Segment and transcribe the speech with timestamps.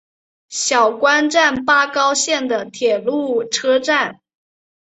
[0.49, 4.19] 小宫站八高线的铁路车站。